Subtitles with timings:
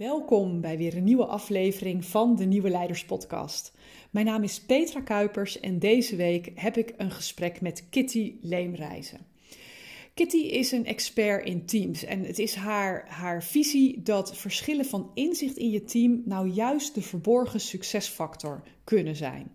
[0.00, 3.72] Welkom bij weer een nieuwe aflevering van de Nieuwe Leiders Podcast.
[4.10, 9.26] Mijn naam is Petra Kuipers en deze week heb ik een gesprek met Kitty Leemreizen.
[10.14, 15.10] Kitty is een expert in teams en het is haar, haar visie dat verschillen van
[15.14, 19.52] inzicht in je team nou juist de verborgen succesfactor kunnen zijn.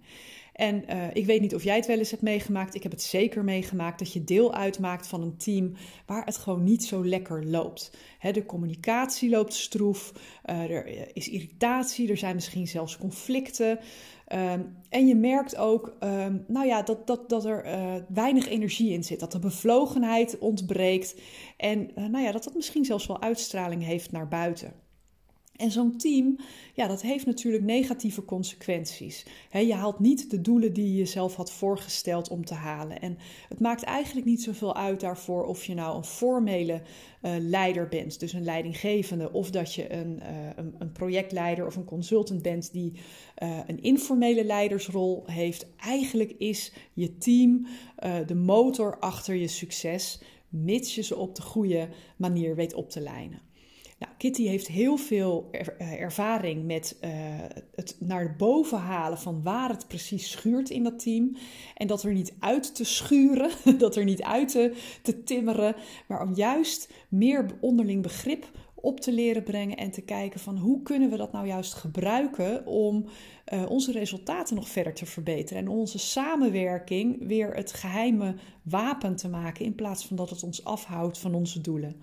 [0.55, 2.75] En uh, ik weet niet of jij het wel eens hebt meegemaakt.
[2.75, 5.73] Ik heb het zeker meegemaakt dat je deel uitmaakt van een team
[6.05, 7.91] waar het gewoon niet zo lekker loopt.
[8.31, 10.13] De communicatie loopt stroef,
[10.49, 13.79] uh, er is irritatie, er zijn misschien zelfs conflicten.
[14.33, 18.91] Um, en je merkt ook um, nou ja, dat, dat, dat er uh, weinig energie
[18.91, 21.15] in zit, dat de bevlogenheid ontbreekt
[21.57, 24.84] en nou ja, dat dat misschien zelfs wel uitstraling heeft naar buiten.
[25.55, 26.37] En zo'n team,
[26.73, 29.25] ja, dat heeft natuurlijk negatieve consequenties.
[29.51, 33.01] je haalt niet de doelen die je jezelf had voorgesteld om te halen.
[33.01, 33.17] En
[33.49, 36.81] het maakt eigenlijk niet zoveel uit daarvoor of je nou een formele
[37.21, 40.49] uh, leider bent, dus een leidinggevende, of dat je een, uh,
[40.79, 42.93] een, projectleider of een consultant bent die
[43.43, 45.65] uh, een informele leidersrol heeft.
[45.77, 47.65] Eigenlijk is je team
[48.25, 53.01] de motor achter je succes, mits je ze op de goede manier weet op te
[53.01, 53.41] lijnen.
[54.17, 57.09] Kitty heeft heel veel eh, ervaring met uh,
[57.75, 61.35] het naar boven halen van waar het precies schuurt in dat team.
[61.75, 64.49] En dat er niet uit te schuren, dat er niet uit
[65.01, 65.75] te, timmeren,
[66.07, 70.81] maar om juist meer onderling begrip op te leren brengen en te kijken van hoe
[70.81, 73.05] kunnen we dat nou juist gebruiken om
[73.53, 79.29] uh, onze resultaten nog verder te verbeteren en onze samenwerking weer het geheime wapen te
[79.29, 82.01] maken in plaats van dat het ons afhoudt van onze doelen.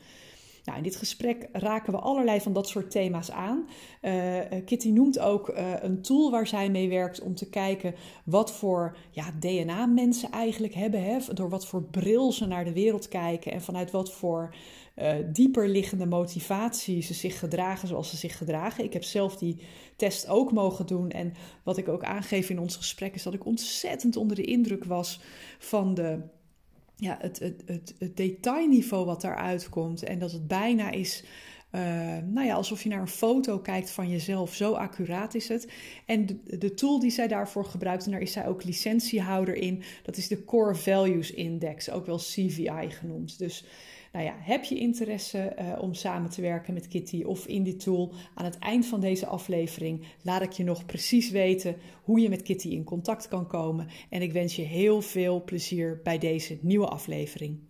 [0.64, 3.68] Nou, in dit gesprek raken we allerlei van dat soort thema's aan.
[4.02, 8.52] Uh, Kitty noemt ook uh, een tool waar zij mee werkt om te kijken wat
[8.52, 11.02] voor ja, DNA mensen eigenlijk hebben.
[11.02, 11.18] Hè?
[11.34, 14.54] Door wat voor bril ze naar de wereld kijken en vanuit wat voor
[14.96, 18.84] uh, dieper liggende motivatie ze zich gedragen zoals ze zich gedragen.
[18.84, 19.62] Ik heb zelf die
[19.96, 21.10] test ook mogen doen.
[21.10, 24.84] En wat ik ook aangeef in ons gesprek is dat ik ontzettend onder de indruk
[24.84, 25.20] was
[25.58, 26.18] van de
[27.02, 30.02] ja, het, het, het, detailniveau wat daaruit komt.
[30.02, 31.24] En dat het bijna is.
[31.72, 31.80] Uh,
[32.24, 34.54] nou ja, alsof je naar een foto kijkt van jezelf.
[34.54, 35.68] Zo accuraat is het.
[36.06, 39.82] En de, de, tool die zij daarvoor gebruikt, en daar is zij ook licentiehouder in,
[40.02, 43.38] dat is de Core Values Index, ook wel CVI genoemd.
[43.38, 43.64] Dus
[44.12, 47.76] nou ja, heb je interesse uh, om samen te werken met Kitty of in die
[47.76, 48.14] tool?
[48.34, 52.42] Aan het eind van deze aflevering laat ik je nog precies weten hoe je met
[52.42, 53.88] Kitty in contact kan komen.
[54.10, 57.60] En ik wens je heel veel plezier bij deze nieuwe aflevering.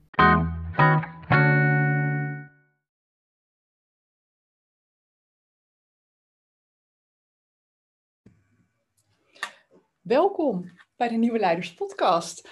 [10.01, 10.71] Welkom
[11.03, 12.49] bij de Nieuwe Leiders Podcast.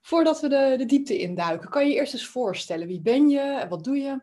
[0.00, 2.86] Voordat we de, de diepte induiken, kan je je eerst eens voorstellen.
[2.86, 4.20] Wie ben je en wat doe je?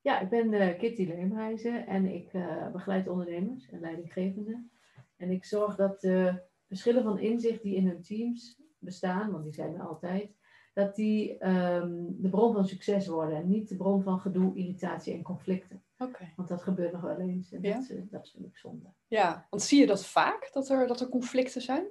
[0.00, 4.70] Ja, ik ben uh, Kitty Leemreizen en ik uh, begeleid ondernemers en leidinggevenden.
[5.16, 9.54] En ik zorg dat de verschillen van inzicht die in hun teams bestaan, want die
[9.54, 10.30] zijn er altijd,
[10.74, 15.14] dat die um, de bron van succes worden en niet de bron van gedoe, irritatie
[15.14, 15.82] en conflicten.
[15.98, 16.32] Okay.
[16.36, 17.74] Want dat gebeurt nog wel eens en ja?
[17.74, 18.92] dat, dat vind ik zonde.
[19.06, 21.86] Ja, want zie je dat vaak, dat er, dat er conflicten zijn?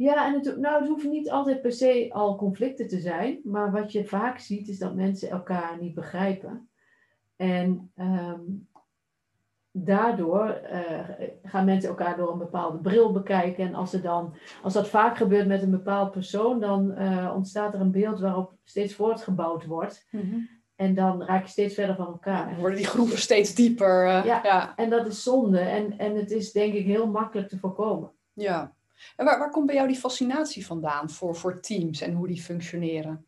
[0.00, 3.72] Ja, en het, nou, het hoeven niet altijd per se al conflicten te zijn, maar
[3.72, 6.68] wat je vaak ziet is dat mensen elkaar niet begrijpen.
[7.36, 8.68] En um,
[9.70, 13.66] daardoor uh, gaan mensen elkaar door een bepaalde bril bekijken.
[13.66, 17.74] En als, er dan, als dat vaak gebeurt met een bepaald persoon, dan uh, ontstaat
[17.74, 20.06] er een beeld waarop steeds voortgebouwd wordt.
[20.10, 20.48] Mm -hmm.
[20.74, 22.48] En dan raak je steeds verder van elkaar.
[22.48, 24.04] En worden die groepen steeds dieper.
[24.04, 25.58] Uh, ja, ja, en dat is zonde.
[25.58, 28.12] En, en het is denk ik heel makkelijk te voorkomen.
[28.32, 28.78] Ja.
[29.16, 32.42] En waar, waar komt bij jou die fascinatie vandaan voor, voor teams en hoe die
[32.42, 33.26] functioneren?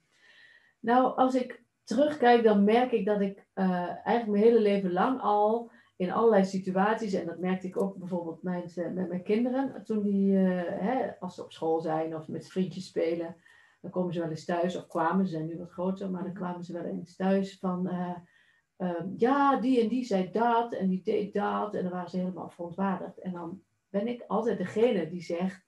[0.80, 5.20] Nou, als ik terugkijk, dan merk ik dat ik uh, eigenlijk mijn hele leven lang
[5.20, 9.84] al in allerlei situaties, en dat merkte ik ook bijvoorbeeld met, uh, met mijn kinderen,
[9.84, 13.36] toen die, uh, hè, als ze op school zijn of met vriendjes spelen,
[13.80, 16.64] dan komen ze wel eens thuis, of kwamen, ze nu wat groter, maar dan kwamen
[16.64, 17.90] ze wel eens thuis van,
[19.16, 22.50] ja, die en die zei dat en die deed dat, en dan waren ze helemaal
[22.50, 23.18] verontwaardigd.
[23.18, 23.62] En dan
[23.92, 25.64] ben ik altijd degene die zegt,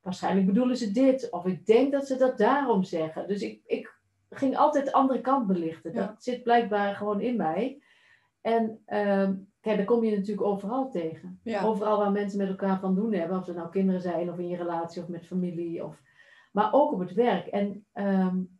[0.00, 3.28] waarschijnlijk bedoelen ze dit, of ik denk dat ze dat daarom zeggen.
[3.28, 3.98] Dus ik, ik
[4.30, 5.92] ging altijd de andere kant belichten.
[5.92, 6.06] Ja.
[6.06, 7.82] Dat zit blijkbaar gewoon in mij.
[8.40, 9.30] En uh,
[9.60, 11.40] kijk, daar kom je natuurlijk overal tegen.
[11.42, 11.64] Ja.
[11.64, 14.48] Overal waar mensen met elkaar van doen hebben, of het nou kinderen zijn, of in
[14.48, 16.02] je relatie, of met familie, of...
[16.52, 17.46] maar ook op het werk.
[17.46, 18.57] En um,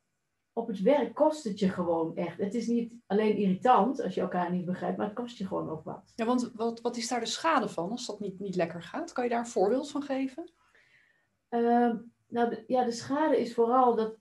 [0.58, 2.38] op het werk kost het je gewoon echt.
[2.38, 5.70] Het is niet alleen irritant als je elkaar niet begrijpt, maar het kost je gewoon
[5.70, 6.12] ook wat.
[6.16, 9.12] Ja, want wat, wat is daar de schade van als dat niet, niet lekker gaat?
[9.12, 10.50] Kan je daar een voorbeeld van geven?
[11.50, 11.94] Uh,
[12.28, 14.16] nou, de, ja, de schade is vooral dat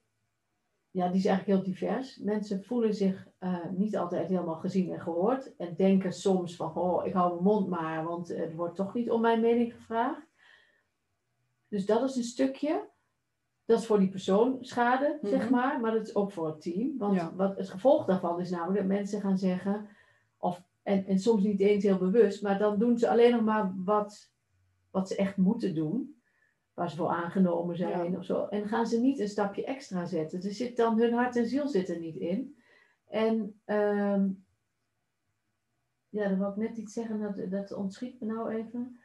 [0.91, 2.17] ja, die is eigenlijk heel divers.
[2.17, 5.55] Mensen voelen zich eh, niet altijd helemaal gezien en gehoord.
[5.55, 9.11] En denken soms van, oh, ik hou mijn mond maar, want het wordt toch niet
[9.11, 10.27] om mijn mening gevraagd.
[11.67, 12.89] Dus dat is een stukje.
[13.67, 15.51] Dat is voor die persoon schade, zeg Mhm.
[15.51, 15.79] maar.
[15.79, 16.97] Maar dat is ook voor het team.
[16.97, 17.33] Want Ja.
[17.35, 19.87] wat het gevolg daarvan is namelijk dat mensen gaan zeggen...
[20.37, 23.73] Of, en, en soms niet eens heel bewust, maar dan doen ze alleen nog maar
[23.75, 24.31] wat,
[24.91, 26.21] wat ze echt moeten doen.
[26.73, 28.17] Waar ze voor aangenomen zijn Ja.
[28.17, 28.45] of zo.
[28.45, 30.41] En gaan ze niet een stapje extra zetten.
[30.41, 32.57] Er zit dan hun hart en ziel zit er niet in.
[33.07, 34.29] En ehm,
[36.09, 38.99] ja, dan wil ik net iets zeggen, dat, dat ontschiet me nou even.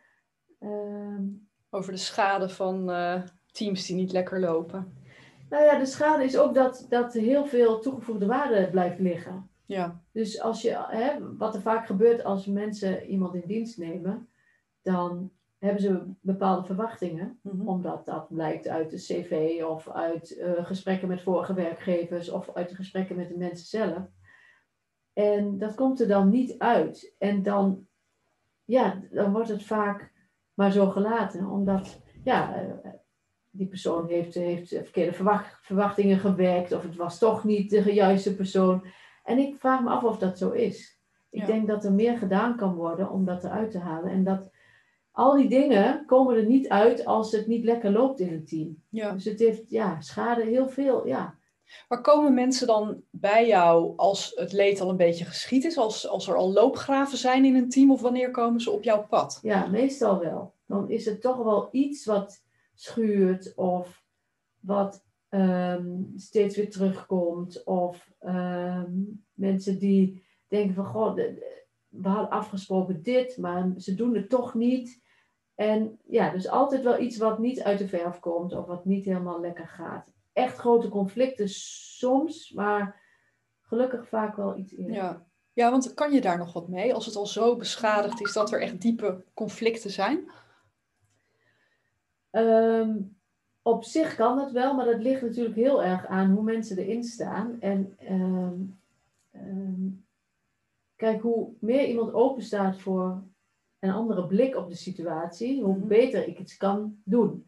[0.58, 1.24] Ehm,
[1.70, 3.22] Over de schade van eh,
[3.52, 4.96] teams die niet lekker lopen.
[5.48, 9.50] nou ja, de schade is ook dat, dat heel veel toegevoegde waarde blijft liggen.
[9.66, 14.28] Ja, Dus als je, hè, wat er vaak gebeurt als mensen iemand in dienst nemen,
[14.82, 17.38] dan hebben ze bepaalde verwachtingen.
[17.42, 17.68] Mhm.
[17.68, 22.68] Omdat dat blijkt uit de cv of uit eh, gesprekken met vorige werkgevers of uit
[22.68, 24.10] de gesprekken met de mensen zelf.
[25.12, 27.14] En dat komt er dan niet uit.
[27.18, 27.86] En dan,
[28.64, 30.12] ja, dan wordt het vaak
[30.54, 31.46] maar zo gelaten.
[31.46, 32.90] Omdat, ja, eh,
[33.54, 36.72] die persoon heeft, heeft verkeerde verwacht- verwachtingen gewekt.
[36.72, 38.84] Of het was toch niet de juiste persoon.
[39.24, 40.98] En ik vraag me af of dat zo is.
[41.30, 41.46] Ik Ja.
[41.46, 44.10] denk dat er meer gedaan kan worden om dat eruit te halen.
[44.10, 44.50] En dat
[45.10, 48.82] al die dingen komen er niet uit als het niet lekker loopt in een team.
[48.88, 49.12] ja.
[49.12, 51.06] Dus het heeft ja, schade heel veel.
[51.06, 51.38] Ja.
[51.88, 55.76] Maar komen mensen dan bij jou als het leed al een beetje geschied is?
[55.78, 57.90] Als, als er al loopgraven zijn in een team?
[57.92, 59.38] Of wanneer komen ze op jouw pad?
[59.42, 60.54] ja, meestal wel.
[60.66, 62.42] Dan is het toch wel iets wat
[62.74, 64.04] schuurt of
[64.60, 67.64] wat ehm, steeds weer terugkomt.
[67.64, 68.92] Of ehm,
[69.32, 75.02] mensen die denken van, de- we hadden afgesproken dit, maar ze doen het toch niet.
[75.54, 79.04] En ja, dus altijd wel iets wat niet uit de verf komt of wat niet
[79.04, 80.06] helemaal lekker gaat.
[80.32, 83.00] Echt grote conflicten soms, maar
[83.60, 84.72] gelukkig vaak wel iets.
[84.76, 85.26] Ja.
[85.52, 86.94] ja, want kan je daar nog wat mee?
[86.94, 90.30] Als het al zo beschadigd is dat er echt diepe conflicten zijn?
[92.32, 92.96] Ehm,
[93.62, 97.04] op zich kan dat wel, maar dat ligt natuurlijk heel erg aan hoe mensen erin
[97.04, 97.56] staan.
[97.60, 98.54] En ehm,
[99.30, 99.88] ehm,
[100.96, 103.22] kijk, hoe meer iemand open staat voor
[103.78, 105.86] een andere blik op de situatie, hoe Mhm.
[105.86, 107.46] beter ik iets kan doen.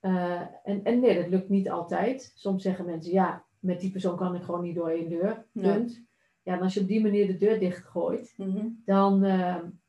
[0.00, 2.32] Eh, en, en nee, dat lukt niet altijd.
[2.34, 5.44] Soms zeggen mensen, ja, met die persoon kan ik gewoon niet door één deur.
[5.52, 6.02] Punt.
[6.42, 8.66] Ja, en als je op die manier de deur dichtgooit, Mhm.
[8.84, 9.20] dan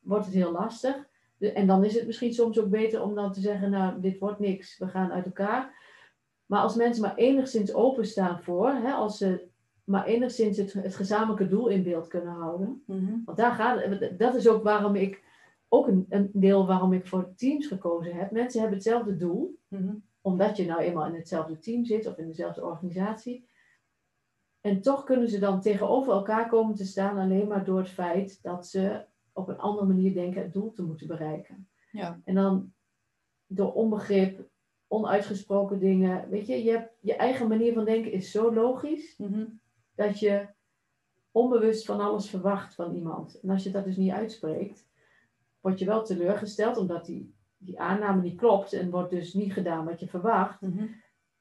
[0.00, 1.10] wordt het heel lastig.
[1.42, 4.38] En dan is het misschien soms ook beter om dan te zeggen, nou, dit wordt
[4.38, 5.80] niks, we gaan uit elkaar.
[6.46, 9.50] Maar als mensen maar enigszins openstaan voor, hè, als ze
[9.84, 12.82] maar enigszins het, het gezamenlijke doel in beeld kunnen houden.
[12.86, 13.16] Mhm.
[13.24, 15.22] Want daar gaat dat is ook waarom ik,
[15.68, 18.30] ook een, een deel waarom ik voor teams gekozen heb.
[18.30, 19.94] Mensen hebben hetzelfde doel, Mhm.
[20.20, 23.48] omdat je nou eenmaal in hetzelfde team zit of in dezelfde organisatie.
[24.60, 28.42] En toch kunnen ze dan tegenover elkaar komen te staan alleen maar door het feit
[28.42, 31.68] dat ze op een andere manier denken het doel te moeten bereiken.
[31.92, 32.20] Ja.
[32.24, 32.72] En dan
[33.46, 34.50] door onbegrip,
[34.88, 36.28] onuitgesproken dingen.
[36.30, 39.44] Weet je, je, hebt, je eigen manier van denken is zo logisch Mhm.
[39.94, 40.46] dat je
[41.30, 43.40] onbewust van alles verwacht van iemand.
[43.40, 44.88] En als je dat dus niet uitspreekt,
[45.60, 49.84] word je wel teleurgesteld omdat die, die aanname niet klopt en wordt dus niet gedaan
[49.84, 50.60] wat je verwacht.
[50.60, 50.86] Mhm.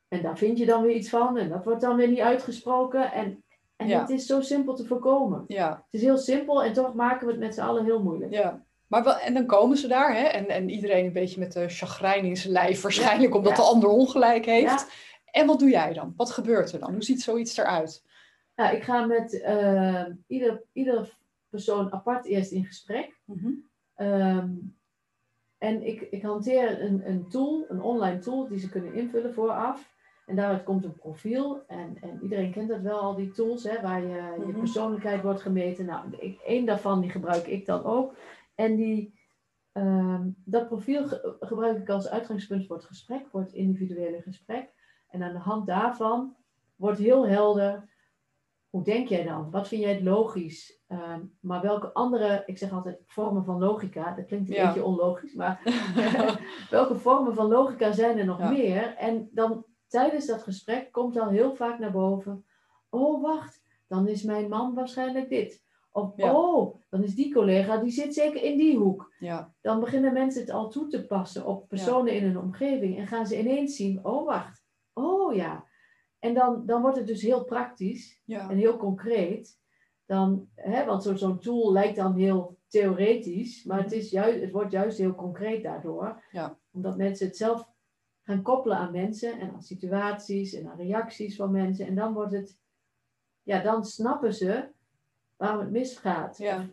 [0.08, 3.12] En daar vind je dan weer iets van en dat wordt dan weer niet uitgesproken.
[3.12, 3.41] En,
[3.82, 4.00] en Ja.
[4.00, 5.44] het is zo simpel te voorkomen.
[5.48, 8.34] Ja, Het is heel simpel en toch maken we het met z'n allen heel moeilijk.
[8.34, 8.64] ja.
[8.88, 10.24] Maar wel, en dan komen ze daar, hè?
[10.24, 13.64] En, en iedereen een beetje met de chagrijn in zijn lijf, waarschijnlijk omdat Ja.
[13.64, 14.72] de ander ongelijk heeft.
[14.72, 14.86] Ja.
[15.32, 16.14] En wat doe jij dan?
[16.18, 16.92] Wat gebeurt er dan?
[16.94, 18.04] Hoe ziet zoiets eruit?
[18.56, 21.18] Nou, ik ga met eh, ieder, ieder
[21.50, 23.20] persoon apart eerst in gesprek.
[23.96, 24.50] Ehm,
[25.58, 29.91] en ik, ik hanteer een, een tool, een online tool, die ze kunnen invullen vooraf.
[30.32, 31.64] En daaruit komt een profiel.
[31.68, 34.08] En, en iedereen kent dat wel, al die tools, hè, waar je,
[34.40, 34.60] je Mhm.
[34.60, 35.86] persoonlijkheid wordt gemeten.
[35.86, 38.14] Nou, ik, één daarvan die gebruik ik dan ook.
[38.56, 39.20] En die,
[39.72, 44.70] ehm, dat profiel ge- gebruik ik als uitgangspunt voor het gesprek, voor het individuele gesprek.
[45.10, 46.36] En aan de hand daarvan
[46.76, 47.90] wordt heel helder,
[48.70, 49.52] hoe denk jij dan?
[49.52, 50.80] Wat vind jij het logisch?
[50.88, 54.66] Ehm, maar welke andere, ik zeg altijd vormen van logica, dat klinkt een Ja.
[54.68, 55.62] beetje onlogisch, maar
[56.70, 58.50] welke vormen van logica zijn er nog Ja.
[58.50, 58.96] meer?
[58.96, 62.46] En dan tijdens dat gesprek komt al heel vaak naar boven,
[62.90, 65.64] oh wacht, dan is mijn man waarschijnlijk dit.
[65.92, 66.36] Of Ja.
[66.36, 69.14] oh, dan is die collega, die zit zeker in die hoek.
[69.20, 72.98] Ja, Dan beginnen mensen het al toe te passen op personen in hun omgeving.
[72.98, 75.66] En gaan ze ineens zien, oh wacht, oh ja.
[76.20, 79.60] En dan, dan wordt het dus heel praktisch en heel concreet.
[80.06, 84.52] Dan, hè, want zo- zo'n tool lijkt dan heel theoretisch, maar het, is juist, het
[84.52, 86.24] wordt juist heel concreet daardoor.
[86.32, 86.58] Ja.
[86.72, 87.70] Omdat mensen het zelf
[88.32, 91.88] gaan koppelen aan mensen en aan situaties en aan reacties van mensen.
[91.88, 92.58] En dan wordt het,
[93.44, 94.70] ja, dan snappen ze
[95.38, 96.38] waarom het misgaat.
[96.38, 96.66] Ja.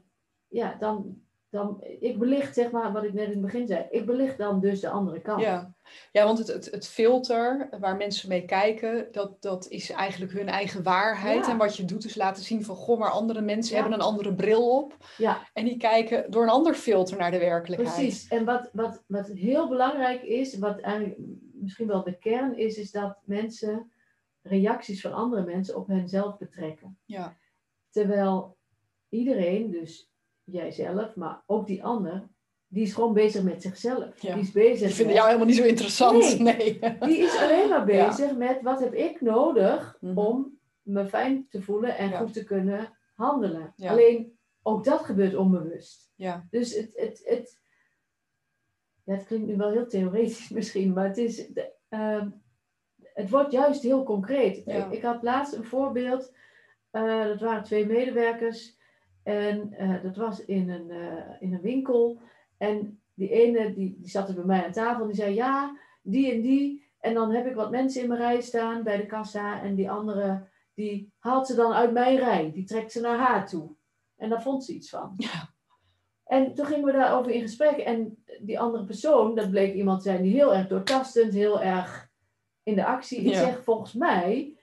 [0.48, 3.86] Ja, dan, dan, ik belicht zeg maar wat ik net in het begin zei.
[3.90, 5.40] Ik belicht dan dus de andere kant.
[5.42, 5.74] Ja,
[6.12, 10.48] ja want het, het, het filter waar mensen mee kijken, dat, dat is eigenlijk hun
[10.48, 11.44] eigen waarheid.
[11.46, 11.50] Ja.
[11.50, 13.80] En wat je doet is laten zien van, goh, maar andere mensen Ja.
[13.80, 14.96] hebben een andere bril op.
[15.16, 17.94] Ja, En die kijken door een ander filter naar de werkelijkheid.
[17.94, 18.28] precies.
[18.28, 21.18] En wat, wat, wat heel belangrijk is, wat eigenlijk
[21.60, 23.92] misschien wel de kern is, is dat mensen
[24.42, 26.98] reacties van andere mensen op henzelf betrekken.
[27.04, 27.36] Ja,
[27.90, 28.56] Terwijl
[29.08, 30.12] iedereen, dus
[30.44, 32.28] jijzelf, maar ook die ander,
[32.66, 34.20] die is gewoon bezig met zichzelf.
[34.22, 34.34] Ja.
[34.34, 36.38] Die is bezig die vinden jou helemaal niet zo interessant.
[36.38, 36.78] Nee.
[36.80, 36.98] Nee.
[37.00, 38.06] Die is alleen maar Ja.
[38.08, 40.18] bezig met wat heb ik nodig Mhm.
[40.18, 42.18] om me fijn te voelen en Ja.
[42.18, 43.74] goed te kunnen handelen.
[43.76, 46.10] Alleen ook dat gebeurt onbewust.
[46.14, 47.60] Ja, Dus het, het, het,
[49.08, 52.28] ja, het klinkt nu wel heel theoretisch misschien, maar het, is, de- ehm,
[53.14, 54.62] het wordt juist heel concreet.
[54.64, 54.86] Ja.
[54.86, 56.32] Ik, ik had laatst een voorbeeld,
[56.90, 58.76] eh, dat waren twee medewerkers
[59.22, 62.20] en eh, dat was in een, eh, in een winkel.
[62.56, 66.32] En die ene die, die zat er bij mij aan tafel die zei ja, die
[66.32, 66.86] en die.
[67.00, 69.90] En dan heb ik wat mensen in mijn rij staan bij de kassa en die
[69.90, 73.70] andere die haalt ze dan uit mijn rij, die trekt ze naar haar toe.
[74.16, 75.14] En daar vond ze iets van.
[75.16, 75.56] Ja.
[76.28, 77.76] En toen gingen we daarover in gesprek.
[77.76, 82.08] En die andere persoon, dat bleek iemand te zijn die heel erg doortastend, heel erg
[82.62, 83.18] in de actie.
[83.18, 83.38] Ik Ja.
[83.38, 84.56] zeg volgens mij,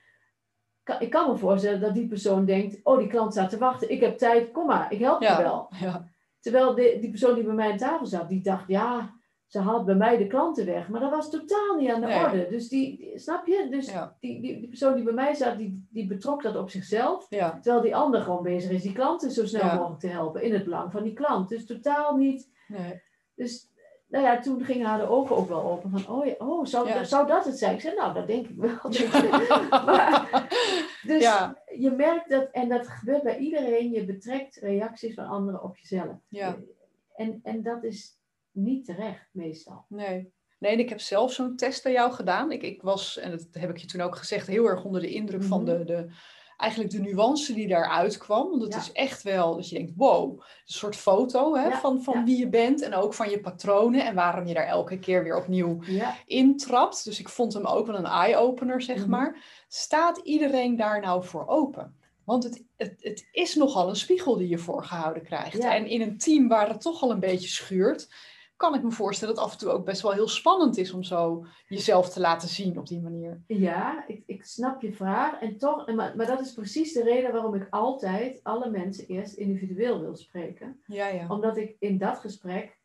[0.83, 3.89] kan, ik kan me voorstellen dat die persoon denkt: Oh, die klant staat te wachten,
[3.91, 5.67] ik heb tijd, kom maar, ik help je wel.
[5.79, 6.07] ja,
[6.39, 9.13] Terwijl de, die persoon die bij mij aan tafel zat, die dacht: Ja,
[9.47, 10.89] ze haalt bij mij de klanten weg.
[10.89, 12.23] Maar dat was totaal niet aan de Nee.
[12.23, 12.47] orde.
[12.49, 13.67] Dus die, die- snap je?
[13.69, 16.69] Dus ja, die, die, die persoon die bij mij zat, die, die betrok dat op
[16.69, 17.25] zichzelf.
[17.29, 19.75] ja, Terwijl die ander gewoon bezig is die klanten zo snel Ja.
[19.75, 20.41] mogelijk te helpen.
[20.41, 21.49] In het belang van die klant.
[21.49, 22.49] Dus totaal niet.
[22.67, 23.01] nee.
[23.35, 23.73] Dus
[24.07, 25.89] nou ja, toen gingen haar de ogen ook wel open.
[25.89, 27.73] Van, oh, oh zou, zou dat het zijn?
[27.73, 28.77] Ik zei, nou, dat denk ik wel.
[29.85, 30.47] Maar-
[31.07, 31.23] dus
[31.77, 36.15] je merkt dat, en dat gebeurt bij iedereen, je betrekt reacties van anderen op jezelf.
[36.29, 36.55] Ja.
[37.15, 38.14] En, en dat is
[38.55, 39.85] niet terecht, meestal.
[39.89, 40.33] Nee.
[40.59, 42.51] Nee, ik heb zelf zo'n test bij jou gedaan.
[42.51, 45.09] Ik, ik was, en dat heb ik je toen ook gezegd, heel erg onder de
[45.13, 45.77] indruk van Mhm.
[45.77, 46.07] de, de,
[46.57, 48.49] eigenlijk de nuance die daaruit kwam.
[48.49, 48.79] Want het Ja.
[48.79, 52.23] is echt wel dat je denkt, wow, een soort foto hè, Ja, van, van ja.
[52.23, 55.37] wie je bent en ook van je patronen en waarom je daar elke keer weer
[55.37, 55.79] opnieuw
[56.25, 57.03] intrapt.
[57.05, 59.09] Dus ik vond hem ook wel een eye-opener, zeg Mhm.
[59.09, 59.43] maar.
[59.67, 61.95] Staat iedereen daar nou voor open?
[62.23, 65.59] Want het, het, het is nogal een spiegel die je voorgehouden krijgt.
[65.59, 68.09] En in een team waar het toch al een beetje schuurt,
[68.55, 70.93] kan ik me voorstellen dat het af en toe ook best wel heel spannend is
[70.93, 73.43] om zo jezelf te laten zien op die manier.
[73.47, 75.39] ja ik, ik snap je vraag.
[75.39, 79.33] En toch, maar, maar dat is precies de reden waarom ik altijd alle mensen eerst
[79.33, 80.81] individueel wil spreken.
[80.85, 81.27] Ja, ja.
[81.27, 82.79] Omdat ik in dat gesprek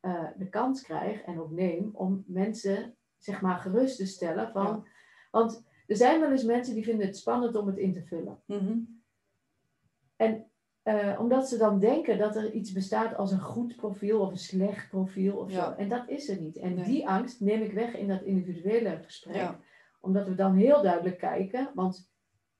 [0.00, 4.50] eh, de kans krijg en ook neem om mensen zeg maar gerust te stellen.
[4.52, 4.82] Van, Ja.
[5.30, 8.42] Want er zijn wel eens mensen die vinden het spannend om het in te vullen.
[8.46, 8.78] Mhm.
[10.16, 10.50] En
[10.82, 14.38] eh, omdat ze dan denken dat er iets bestaat als een goed profiel of een
[14.38, 15.64] slecht profiel of Ja.
[15.64, 15.72] zo.
[15.76, 16.56] En dat is er niet.
[16.56, 16.84] En Nee.
[16.84, 19.34] die angst neem ik weg in dat individuele gesprek.
[19.36, 19.60] Ja.
[20.00, 22.10] Omdat we dan heel duidelijk kijken, want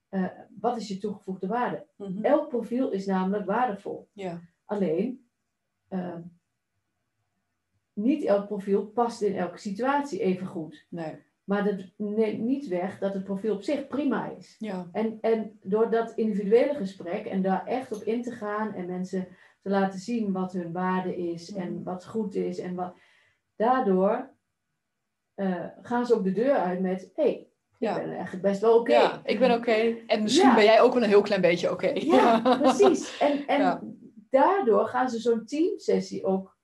[0.08, 0.24] eh,
[0.60, 1.86] wat is je toegevoegde waarde?
[1.96, 2.24] Mhm.
[2.24, 4.08] Elk profiel is namelijk waardevol.
[4.12, 4.40] Ja.
[4.64, 5.28] Alleen,
[5.88, 6.14] eh,
[7.92, 10.86] niet elk profiel past in elke situatie even goed.
[10.88, 11.22] Nee.
[11.48, 14.56] Maar dat neemt niet weg dat het profiel op zich prima is.
[14.58, 14.88] Ja.
[14.92, 19.28] En, en door dat individuele gesprek en daar echt op in te gaan en mensen
[19.62, 22.58] te laten zien wat hun waarde is en wat goed is.
[22.58, 22.94] En wat,
[23.56, 24.30] daardoor
[25.34, 27.46] eh, gaan ze ook de deur uit met: hé, hey,
[27.78, 27.96] Ja.
[27.96, 28.92] ik ben eigenlijk best wel oké.
[28.92, 29.96] ja, ik ben oké.
[30.06, 30.54] En misschien Ja.
[30.54, 31.90] ben jij ook wel een heel klein beetje oké.
[31.94, 33.18] Ja, precies.
[33.18, 33.98] En, en
[34.30, 36.56] daardoor gaan ze zo'n teamsessie ook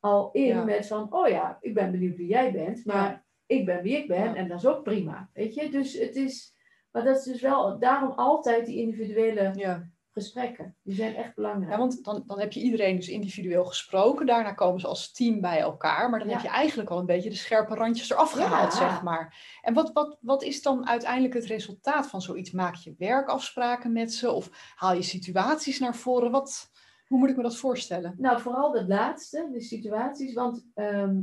[0.00, 3.28] al in met van, oh ja, ik ben benieuwd wie jij bent, maar.
[3.50, 4.34] Ik ben wie ik ben Ja.
[4.34, 5.28] en dat is ook prima.
[5.32, 6.54] Weet je, dus het is,
[6.90, 9.88] maar dat is dus wel, daarom altijd die individuele ja.
[10.10, 10.76] gesprekken.
[10.82, 11.70] Die zijn echt belangrijk.
[11.70, 14.26] Ja, want dan, dan heb je iedereen dus individueel gesproken.
[14.26, 16.10] Daarna komen ze als team bij elkaar.
[16.10, 16.34] Maar dan Ja.
[16.34, 19.58] heb je eigenlijk al een beetje de scherpe randjes eraf gehaald, zeg maar.
[19.62, 22.50] En wat, wat, wat is dan uiteindelijk het resultaat van zoiets?
[22.50, 24.30] Maak je werkafspraken met ze?
[24.30, 26.30] Of haal je situaties naar voren?
[26.30, 26.70] Wat,
[27.06, 28.14] hoe moet ik me dat voorstellen?
[28.18, 30.34] Nou, vooral dat laatste, de situaties.
[30.34, 31.18] Want ehm,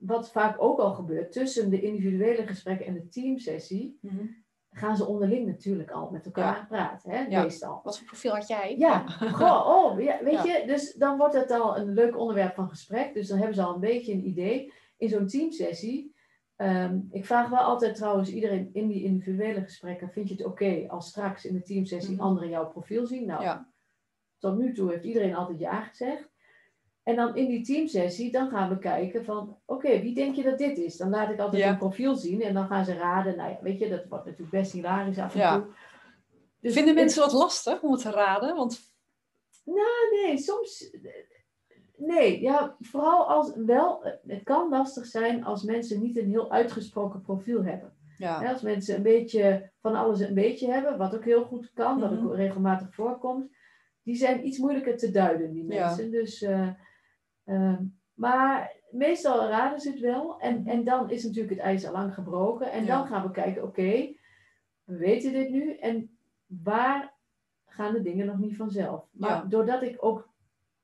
[0.00, 3.98] wat vaak ook al gebeurt, tussen de individuele gesprekken en de teamsessie,
[4.70, 6.64] gaan ze onderling natuurlijk al met elkaar Ja.
[6.68, 7.42] praten, hè, Ja.
[7.42, 7.80] meestal.
[7.82, 8.76] Wat voor profiel had jij?
[8.78, 9.06] Ja,
[9.38, 10.44] goh, oh, ja, weet Ja.
[10.44, 13.14] je, dus dan wordt het al een leuk onderwerp van gesprek.
[13.14, 14.72] Dus dan hebben ze al een beetje een idee.
[14.96, 16.14] In zo'n teamsessie,
[16.56, 20.84] ehm, ik vraag wel altijd trouwens iedereen in die individuele gesprekken, vind je het oké
[20.88, 22.22] als straks in de teamsessie Mhm.
[22.22, 23.26] anderen jouw profiel zien?
[23.26, 23.72] Nou, Ja.
[24.38, 26.28] tot nu toe heeft iedereen altijd ja gezegd.
[27.10, 30.58] En dan in die teamsessie, dan gaan we kijken van, oké, wie denk je dat
[30.58, 30.96] dit is?
[30.96, 31.70] Dan laat ik altijd Ja.
[31.70, 33.36] een profiel zien en dan gaan ze raden.
[33.36, 35.54] Nou ja, weet je, dat wordt natuurlijk best hilarisch af en Ja.
[35.60, 35.66] toe.
[36.60, 38.54] Dus Vinden het- mensen dat lastig om het te raden?
[38.56, 38.88] Want
[39.64, 39.86] Nou,
[40.24, 40.96] nee, soms.
[41.96, 44.04] Nee, ja, vooral als wel.
[44.26, 47.92] Het kan lastig zijn als mensen niet een heel uitgesproken profiel hebben.
[48.18, 52.00] ja, Als mensen een beetje van alles een beetje hebben, wat ook heel goed kan,
[52.00, 52.26] wat Mhm.
[52.26, 53.50] ook regelmatig voorkomt,
[54.02, 56.10] die zijn iets moeilijker te duiden, die mensen.
[56.10, 56.68] Dus, eh,
[57.50, 57.82] ehm,
[58.14, 60.40] maar meestal raden ze het wel.
[60.40, 62.70] En, en dan is natuurlijk het ijs al lang gebroken.
[62.72, 62.96] En Ja.
[62.96, 64.14] dan gaan we kijken, oké,
[64.84, 65.76] we weten dit nu.
[65.76, 67.12] En waar
[67.66, 69.04] gaan de dingen nog niet vanzelf?
[69.12, 69.44] Maar Ja.
[69.48, 70.28] doordat ik ook,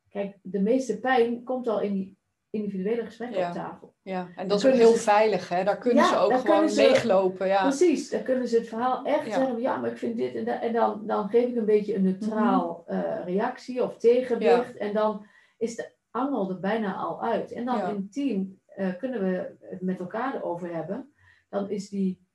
[0.09, 2.17] kijk, de meeste pijn komt al in die
[2.51, 3.49] individuele gesprekken Ja.
[3.49, 3.95] op tafel.
[4.03, 4.29] ja.
[4.37, 5.65] en dat is ook heel ze- veilig, hè?
[5.65, 7.47] Daar kunnen Ja, ze ook daar gewoon ze- leeglopen.
[7.47, 7.63] Ja.
[7.63, 9.33] Precies, dan kunnen ze het verhaal echt Ja.
[9.35, 10.61] zeggen, ja, maar ik vind dit en dat.
[10.61, 12.99] En dan, dan geef ik een beetje een neutraal Mhm.
[12.99, 14.77] eh, reactie of tegenwicht.
[14.77, 15.27] En dan
[15.59, 15.89] is de
[16.25, 17.53] er bijna al uit.
[17.53, 17.89] En dan Ja.
[17.89, 21.13] in het team eh, kunnen we het met elkaar erover hebben.
[21.49, 22.27] Dan is die,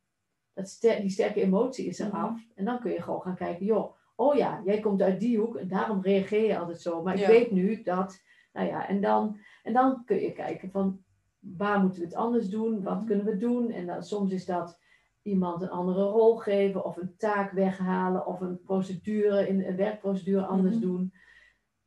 [0.54, 2.16] dat ster- die sterke emotie is er Mhm.
[2.16, 2.40] af.
[2.56, 5.56] En dan kun je gewoon gaan kijken, joh, oh ja, jij komt uit die hoek
[5.56, 7.04] en daarom reageer je altijd zo.
[7.04, 8.22] Maar ik weet nu dat,
[8.54, 11.04] nou ja, en dan, en dan kun je kijken van,
[11.40, 12.84] waar moeten we het anders doen?
[12.84, 13.06] Wat Mhm.
[13.06, 13.72] kunnen we doen?
[13.72, 14.80] En dan, soms is dat
[15.22, 20.46] iemand een andere rol geven of een taak weghalen of een procedure, in, een werkprocedure
[20.46, 20.84] anders Mhm.
[20.84, 21.14] doen.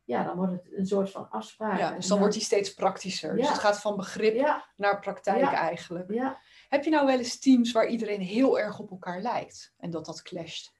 [0.05, 1.79] Ja, dan wordt het een soort van afspraak.
[1.79, 3.35] Ja, dus dan wordt die steeds praktischer.
[3.35, 3.51] Dus Ja.
[3.51, 5.53] het gaat van begrip Ja, naar praktijk Ja.
[5.53, 6.11] eigenlijk.
[6.13, 6.37] ja.
[6.69, 10.05] Heb je nou wel eens teams waar iedereen heel erg op elkaar lijkt en dat
[10.05, 10.73] dat clasht?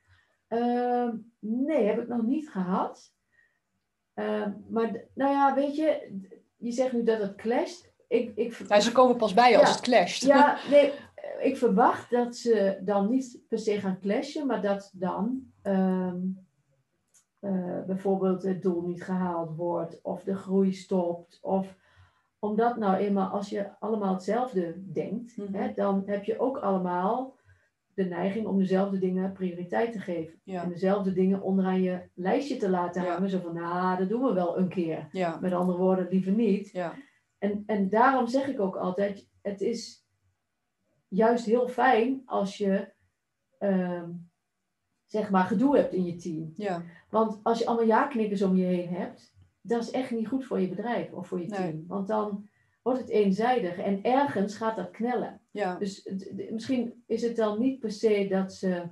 [0.47, 3.13] Ehm, nee, heb ik nog niet gehad.
[4.13, 6.19] Ehm, maar nou ja, weet je,
[6.57, 7.93] je zegt nu dat het clasht.
[8.07, 10.23] Ik, ik, Nou, ze komen pas bij als het clasht.
[10.23, 14.91] Ja, nee, eh, ik verwacht dat ze dan niet per se gaan clashen, maar dat
[14.93, 16.17] dan ehm,
[17.39, 21.39] eh, bijvoorbeeld het doel niet gehaald wordt of de groei stopt.
[21.41, 21.75] Of
[22.39, 25.53] omdat nou eenmaal als je allemaal hetzelfde denkt, Mhm.
[25.53, 27.35] hè, dan heb je ook allemaal
[27.93, 30.39] de neiging om dezelfde dingen prioriteit te geven.
[30.43, 30.63] Ja.
[30.63, 33.11] En dezelfde dingen onderaan je lijstje te laten Ja.
[33.13, 33.29] hangen.
[33.29, 35.07] Zo van, nou, dat doen we wel een keer.
[35.11, 36.69] Ja, Met andere woorden, liever niet.
[36.71, 36.93] ja,
[37.37, 40.05] En, en daarom zeg ik ook altijd, het is
[41.07, 42.93] juist heel fijn als je
[43.57, 44.09] ehm,
[45.05, 46.51] zeg maar gedoe hebt in je team.
[46.55, 50.45] ja, Want als je allemaal ja-knikkers om je heen hebt, dat is echt niet goed
[50.45, 51.59] voor je bedrijf of voor je Nee.
[51.59, 51.83] team.
[51.87, 52.47] Want dan
[52.81, 55.39] wordt het eenzijdig en ergens gaat dat knellen.
[55.51, 55.75] ja.
[55.75, 58.83] Dus het- het- misschien is het dan niet per se dat ze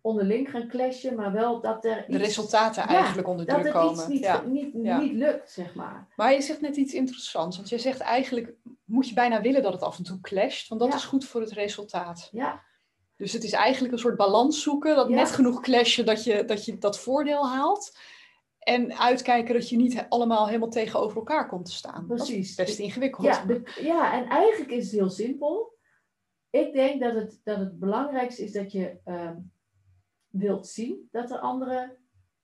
[0.00, 3.66] onderling gaan clashen, maar wel dat er De iets, resultaten Ja, eigenlijk onder dat druk
[3.74, 4.10] iets komen.
[4.10, 4.42] niet, Ja.
[4.46, 5.00] niet, Ja.
[5.00, 6.08] niet lukt, zeg maar.
[6.16, 9.72] Maar je zegt net iets interessants, want je zegt eigenlijk moet je bijna willen dat
[9.72, 12.28] het af en toe clasht, want dat is goed voor het resultaat.
[12.32, 12.62] Ja,
[13.18, 15.14] Dus het is eigenlijk een soort balans zoeken, dat Ja.
[15.14, 17.98] net genoeg clashen dat je, dat je dat voordeel haalt.
[18.58, 22.06] En uitkijken dat je niet allemaal helemaal tegenover elkaar komt te staan.
[22.08, 22.48] Dat Precies.
[22.48, 23.26] is best ingewikkeld.
[23.26, 25.76] Ja, de- ja, en eigenlijk is het heel simpel.
[26.50, 29.36] Ik denk dat het, dat het belangrijkste is dat je ehm,
[30.28, 31.96] wilt zien dat er andere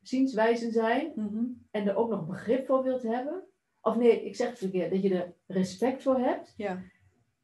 [0.03, 1.45] zienswijzen zijn Mhm.
[1.71, 3.45] en er ook nog begrip voor wilt hebben.
[3.81, 6.53] Of nee, ik zeg het verkeerd, dat je er respect voor hebt.
[6.57, 6.83] ja.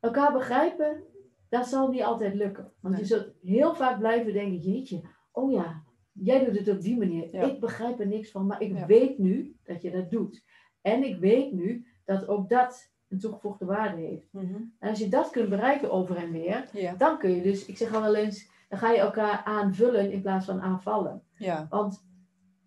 [0.01, 1.03] Elkaar begrijpen,
[1.51, 2.73] dat zal niet altijd lukken.
[2.81, 3.03] Want Nee.
[3.03, 5.01] je zult heel vaak blijven denken, jeetje,
[5.33, 5.83] oh ja,
[6.13, 7.29] jij doet het op die manier.
[7.35, 7.43] Ja.
[7.43, 8.87] Ik begrijp er niks van, maar ik Ja.
[8.87, 10.45] weet nu dat je dat doet.
[10.81, 14.33] En ik weet nu dat ook dat een toegevoegde waarde heeft.
[14.33, 14.55] Mhm.
[14.79, 17.77] En als je dat kunt bereiken over en weer, ja, dan kun je dus, ik
[17.77, 21.23] zeg al wel eens, dan ga je elkaar aanvullen in plaats van aanvallen.
[21.37, 22.07] ja, Want,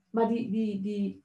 [0.09, 1.22] maar die, die, die,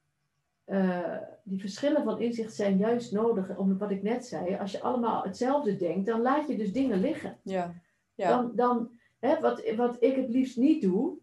[0.68, 4.56] eh, die verschillen van inzicht zijn juist nodig, om wat ik net zei.
[4.56, 7.38] Als je allemaal hetzelfde denkt, dan laat je dus dingen liggen.
[7.42, 7.74] ja,
[8.14, 8.28] ja.
[8.28, 11.18] Dan, dan hè, wat, wat ik het liefst niet doe,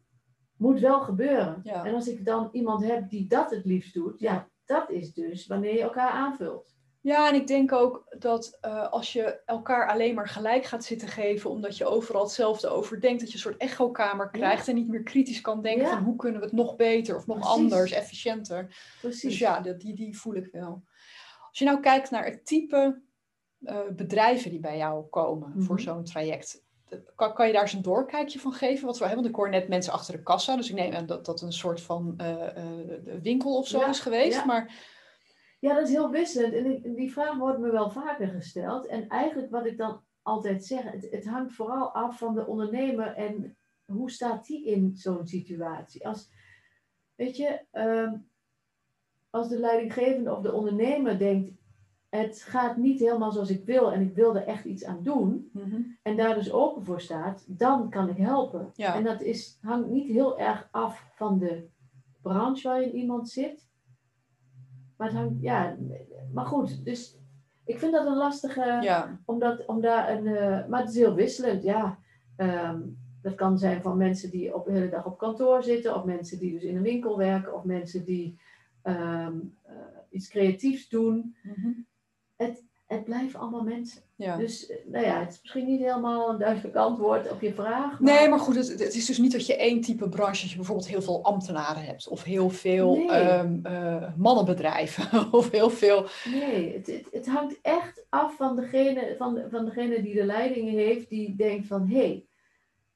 [0.58, 1.60] moet wel gebeuren.
[1.63, 1.86] Ja.
[1.86, 5.47] En als ik dan iemand heb die dat het liefst doet, ja, dat is dus
[5.47, 6.74] wanneer je elkaar aanvult.
[7.05, 11.07] Ja, en ik denk ook dat eh, als je elkaar alleen maar gelijk gaat zitten
[11.07, 14.87] geven, omdat je overal hetzelfde over denkt, dat je een soort echokamer krijgt en niet
[14.87, 15.89] meer kritisch kan denken Ja.
[15.95, 17.55] van hoe kunnen we het nog beter of nog Precies.
[17.55, 18.75] anders, efficiënter.
[19.01, 19.21] Precies.
[19.21, 20.83] Dus ja, dat- die, die voel ik wel.
[21.49, 23.01] Als je nou kijkt naar het type
[23.63, 25.83] eh, bedrijven die bij jou komen voor Mhm.
[25.83, 26.63] zo'n traject,
[27.15, 28.85] kan, kan je daar eens een doorkijkje van geven?
[28.85, 31.05] Wat voor, hè, want ik hoor net mensen achter de kassa, dus ik neem aan
[31.05, 32.63] dat dat een soort van eh,
[33.21, 34.45] winkel of zo Ja, is geweest.
[34.45, 34.93] Maar
[35.59, 36.53] Ja, dat is heel wisselend.
[36.53, 38.85] En die vraag wordt me wel vaker gesteld.
[38.85, 43.13] En eigenlijk wat ik dan altijd zeg, het, het hangt vooral af van de ondernemer
[43.15, 46.07] en hoe staat die in zo'n situatie.
[46.07, 46.29] Als,
[47.15, 48.17] weet je, ehm,
[49.29, 51.51] als de leidinggevende of de ondernemer denkt,
[52.09, 55.49] het gaat niet helemaal zoals ik wil en ik wil er echt iets aan doen,
[55.53, 58.71] mhm, en daar dus open voor staat, dan kan ik helpen.
[58.73, 58.95] Ja.
[58.95, 61.67] En dat is, hangt niet heel erg af van de
[62.21, 63.64] branche waarin iemand zit.
[64.97, 65.77] Maar het hangt, ja,
[66.34, 67.17] maar goed, dus
[67.65, 71.15] ik vind dat een lastige, Ja, omdat, om daar een, eh, maar het is heel
[71.15, 71.99] wisselend, ja.
[72.36, 72.81] Ehm,
[73.21, 76.39] dat kan zijn van mensen die op de hele dag op kantoor zitten, of mensen
[76.39, 78.39] die dus in een winkel werken, of mensen die
[78.81, 79.75] ehm, eh,
[80.10, 81.36] iets creatiefs doen.
[81.43, 81.71] Mhm.
[82.36, 82.64] Het
[83.06, 84.02] blijven allemaal mensen.
[84.15, 84.38] ja.
[84.38, 88.00] Dus eh, nou ja, het is misschien niet helemaal een duidelijk antwoord op je vraag.
[88.00, 90.56] Nee, maar goed, het, het is dus niet dat je één type branche, dat je
[90.56, 93.10] bijvoorbeeld heel veel ambtenaren hebt, of heel veel Nee.
[93.10, 96.06] ehm, eh, mannenbedrijven, of heel veel.
[96.30, 100.74] Nee, het, het, het hangt echt af van degene, van, van degene die de leidingen
[100.74, 102.26] heeft, die denkt van hé, hey,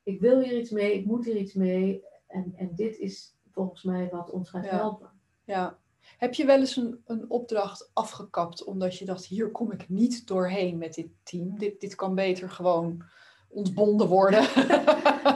[0.04, 2.04] ik wil hier iets mee, ik moet hier iets mee.
[2.28, 4.70] En, en dit is volgens mij wat ons gaat Ja.
[4.76, 5.10] helpen.
[5.44, 5.78] Ja.
[6.20, 10.28] Heb je wel eens een, een opdracht afgekapt omdat je dacht, hier kom ik niet
[10.28, 11.58] doorheen met dit team.
[11.58, 13.04] Dit, dit kan beter gewoon
[13.48, 14.44] ontbonden worden.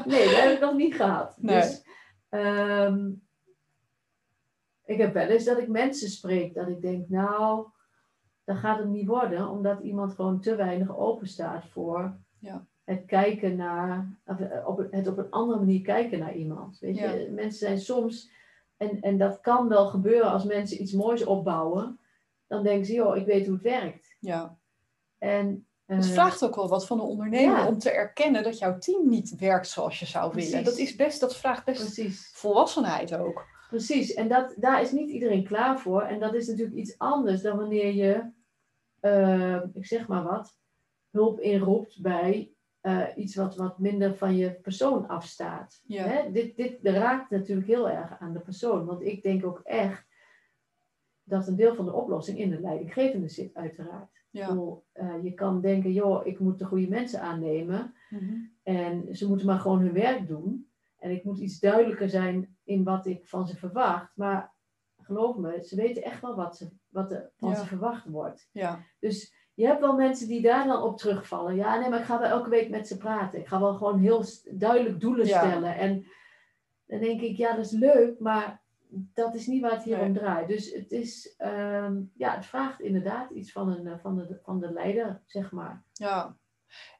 [0.05, 1.35] Nee, dat heb ik nog niet gehad.
[1.37, 1.61] Nee.
[1.61, 1.83] Dus
[2.29, 3.11] ehm,
[4.85, 7.67] ik heb wel eens dat ik mensen spreek, dat ik denk, nou,
[8.43, 12.65] dat gaat het niet worden, omdat iemand gewoon te weinig open staat voor Ja.
[12.83, 16.79] het kijken naar, of, eh, op, het op een andere manier kijken naar iemand.
[16.79, 18.31] Weet je, mensen zijn soms,
[18.89, 21.99] en, en dat kan wel gebeuren als mensen iets moois opbouwen,
[22.47, 24.15] dan denken ze, joh, ik weet hoe het werkt.
[24.19, 24.57] ja.
[25.17, 27.67] En, Het eh, vraagt ook wel wat van een ondernemer ja.
[27.67, 30.49] om te erkennen dat jouw team niet werkt zoals je zou willen.
[30.49, 30.65] Precies.
[30.65, 32.31] Dat, is best, dat vraagt best precies.
[32.33, 33.45] volwassenheid ook.
[33.69, 36.01] Precies, en dat, daar is niet iedereen klaar voor.
[36.01, 38.31] En dat is natuurlijk iets anders dan wanneer je,
[38.99, 40.57] eh, ik zeg maar wat,
[41.11, 42.51] hulp inroept bij
[42.83, 45.81] eh, iets wat, wat minder van je persoon afstaat.
[45.85, 46.03] Ja.
[46.03, 46.31] Hè?
[46.31, 48.85] Dit, dit raakt natuurlijk heel erg aan de persoon.
[48.85, 50.05] Want ik denk ook echt
[51.23, 54.09] dat een deel van de oplossing in de leidinggevende zit, uiteraard.
[54.31, 54.47] Ik Ja.
[54.47, 57.93] bedoel, eh, je kan denken, joh, ik moet de goede mensen aannemen.
[58.09, 58.35] Mhm.
[58.63, 60.67] En ze moeten maar gewoon hun werk doen.
[60.97, 64.11] En ik moet iets duidelijker zijn in wat ik van ze verwacht.
[64.15, 64.53] Maar
[64.97, 67.55] geloof me, ze weten echt wel wat, ze, wat er van Ja.
[67.55, 68.49] ze verwacht wordt.
[68.51, 68.79] ja.
[68.99, 71.55] Dus je hebt wel mensen die daar dan op terugvallen.
[71.55, 73.39] Ja, nee, maar ik ga wel elke week met ze praten.
[73.39, 75.39] Ik ga wel gewoon heel duidelijk doelen Ja.
[75.47, 75.75] stellen.
[75.75, 76.05] En
[76.85, 80.05] dan denk ik, ja, dat is leuk, maar dat is niet waar het hier Nee.
[80.05, 80.47] om draait.
[80.47, 84.59] Dus het is, ehm, ja, het vraagt inderdaad iets van, een, eh, van, de, van
[84.59, 85.83] de leider, zeg maar.
[85.93, 86.37] Ja,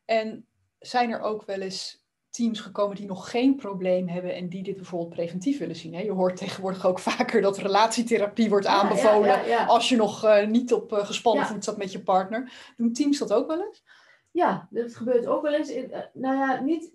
[0.06, 0.48] en
[0.80, 2.03] zijn er ook wel eens
[2.34, 5.94] teams gekomen die nog geen probleem hebben en die dit bijvoorbeeld preventief willen zien?
[5.94, 6.02] Hè?
[6.02, 9.66] Je hoort tegenwoordig ook vaker dat relatietherapie wordt aanbevolen Ja, ja, ja.
[9.66, 12.74] als je nog eh, niet op eh, gespannen voet zat met je partner.
[12.78, 13.84] Doen teams dat ook wel eens?
[14.32, 15.70] Ja, dat gebeurt ook wel eens.
[15.72, 16.92] In, eh, nou ja, niet.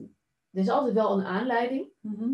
[0.53, 1.87] Er is altijd wel een aanleiding.
[2.01, 2.29] Mhm.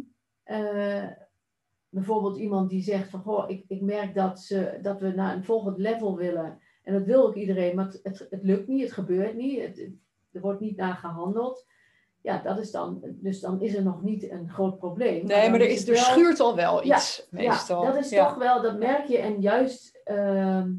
[1.89, 5.45] Bijvoorbeeld iemand die zegt van, goh, ik, ik merk dat, ze, dat we naar een
[5.45, 6.61] volgend level willen.
[6.83, 9.91] En dat wil ook iedereen, maar het, het, het lukt niet, het gebeurt niet, het-
[10.33, 11.67] er wordt niet naar gehandeld.
[12.25, 15.27] Ja, dat is dan, dus dan is er nog niet een groot probleem.
[15.27, 17.83] Nee, maar er, is, er wel- schuurt al wel Ja, iets meestal.
[17.85, 18.29] Ja, dat is Ja.
[18.29, 19.19] toch wel, dat merk je.
[19.19, 20.73] En juist, ehm,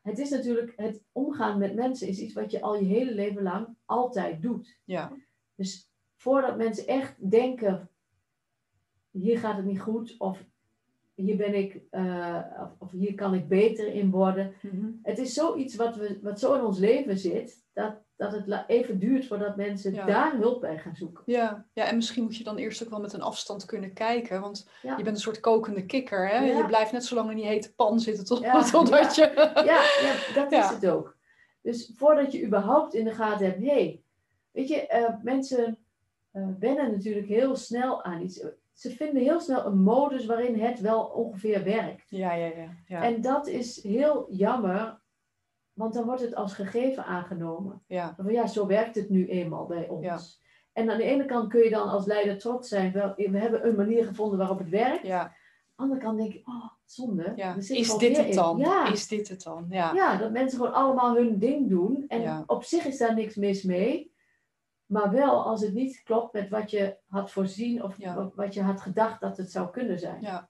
[0.00, 3.42] het is natuurlijk, het omgaan met mensen is iets wat je al je hele leven
[3.42, 4.78] lang altijd doet.
[4.84, 5.12] Ja,
[5.54, 7.90] Dus voordat mensen echt denken,
[9.10, 10.44] hier gaat het niet goed, of
[11.18, 14.52] hier ben ik, eh, of, of hier kan ik beter in worden.
[14.62, 14.86] Mhm.
[15.02, 18.98] Het is zoiets wat, we, wat zo in ons leven zit, dat, dat het even
[18.98, 20.06] duurt voordat mensen Ja.
[20.06, 21.22] daar hulp bij gaan zoeken.
[21.26, 21.66] Ja.
[21.72, 24.40] ja, en misschien moet je dan eerst ook wel met een afstand kunnen kijken.
[24.40, 24.96] Want Ja.
[24.96, 26.28] je bent een soort kokende kikker.
[26.28, 26.38] Hè?
[26.38, 26.56] Ja.
[26.56, 29.32] Je blijft net zo lang in die hete pan zitten tot, totdat je...
[29.54, 31.16] Ja, ja dat is het ook.
[31.62, 34.02] Dus voordat je überhaupt in de gaten hebt, hé, hey,
[34.50, 35.78] weet je, eh, mensen
[36.30, 38.44] eh, wennen natuurlijk heel snel aan iets.
[38.78, 42.10] Ze vinden heel snel een modus waarin het wel ongeveer werkt.
[42.10, 42.74] Ja, ja, ja.
[42.86, 43.02] ja.
[43.02, 45.00] En dat is heel jammer,
[45.72, 47.82] want dan wordt het als gegeven aangenomen.
[47.86, 48.14] ja.
[48.16, 50.04] Van ja, zo werkt het nu eenmaal bij ons.
[50.04, 50.18] Ja.
[50.72, 53.66] En aan de ene kant kun je dan als leider trots zijn, wel, we hebben
[53.66, 55.06] een manier gevonden waarop het werkt.
[55.06, 55.20] ja.
[55.20, 55.30] Aan
[55.88, 57.32] de andere kant denk ik, oh, zonde.
[57.36, 58.58] Ja, is dit het dan?
[58.58, 58.92] Ja.
[58.92, 59.66] Is dit het dan?
[59.70, 59.92] Ja.
[59.94, 62.04] Ja, dat mensen gewoon allemaal hun ding doen.
[62.08, 64.12] En op zich is daar niks mis mee.
[64.88, 68.14] Maar wel als het niet klopt met wat je had voorzien of Ja.
[68.14, 70.20] wat- wat je had gedacht dat het zou kunnen zijn.
[70.22, 70.48] Ja.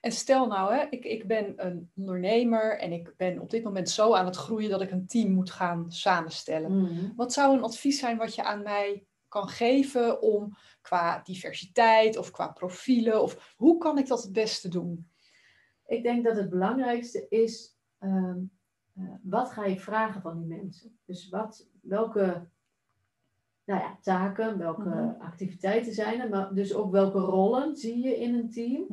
[0.00, 3.90] En stel nou, hè, ik, ik ben een ondernemer en ik ben op dit moment
[3.90, 6.78] zo aan het groeien dat ik een team moet gaan samenstellen.
[6.82, 7.14] Mhm.
[7.16, 12.30] Wat zou een advies zijn wat je aan mij kan geven om qua diversiteit of
[12.30, 15.10] qua profielen of hoe kan ik dat het beste doen?
[15.86, 18.38] Ik denk dat het belangrijkste is, ehm,
[18.94, 20.98] eh, wat ga je vragen van die mensen?
[21.04, 22.48] Dus wat, welke
[23.64, 25.20] nou ja, taken, welke Mhm.
[25.20, 28.86] activiteiten zijn er, maar dus ook welke rollen zie je in een team?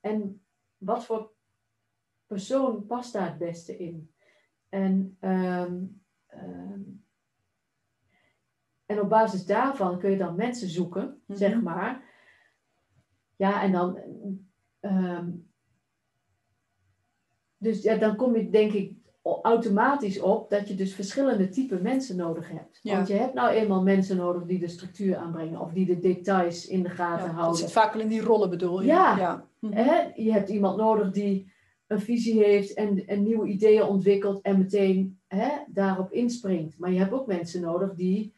[0.00, 0.40] En
[0.76, 1.32] wat voor
[2.26, 4.14] persoon past daar het beste in?
[4.68, 5.84] En, ehm,
[6.26, 6.80] ehm,
[8.86, 11.38] en op basis daarvan kun je dan mensen zoeken, Mhm.
[11.38, 12.14] zeg maar.
[13.36, 13.98] Ja, en dan.
[14.80, 15.30] ehm,
[17.58, 18.96] dus ja, dan kom je denk ik
[19.42, 22.78] automatisch op dat je dus verschillende type mensen nodig hebt.
[22.82, 22.94] Ja.
[22.94, 26.66] Want je hebt nou eenmaal mensen nodig die de structuur aanbrengen of die de details
[26.66, 27.58] in de gaten Ja, dat houden.
[27.58, 28.86] zit vaak wel in die rollen bedoel je?
[28.86, 29.18] Ja.
[29.18, 29.46] ja.
[29.58, 29.72] Mhm.
[29.72, 30.02] Hè?
[30.14, 31.52] Je hebt iemand nodig die
[31.86, 36.78] een visie heeft en, en nieuwe ideeën ontwikkelt en meteen hè, daarop inspringt.
[36.78, 38.34] Maar je hebt ook mensen nodig die